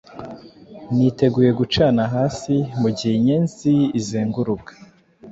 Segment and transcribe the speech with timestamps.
[0.95, 4.71] Niteguye gucana hasi, Mugihe inyenzi izenguruka